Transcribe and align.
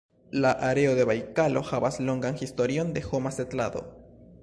La 0.43 0.51
areo 0.67 0.93
de 0.99 1.05
Bajkalo 1.09 1.63
havas 1.73 2.01
longan 2.09 2.43
historion 2.43 2.93
de 2.97 3.07
homa 3.11 3.37
setlado. 3.41 3.89